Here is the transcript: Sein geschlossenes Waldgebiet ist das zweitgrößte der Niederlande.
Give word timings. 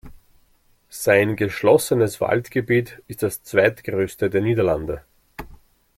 Sein 0.89 1.35
geschlossenes 1.35 2.19
Waldgebiet 2.19 3.03
ist 3.07 3.21
das 3.21 3.43
zweitgrößte 3.43 4.31
der 4.31 4.41
Niederlande. 4.41 5.03